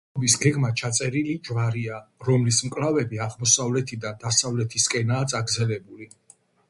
[0.09, 1.99] შენობის გეგმა ჩაწერილი ჯვარია,
[2.29, 6.09] რომლის მკლავები აღმოსავლეთიდან დასავლეთისკენაა წაგრძელებული.